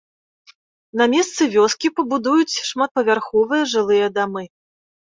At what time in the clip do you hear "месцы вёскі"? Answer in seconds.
1.15-1.93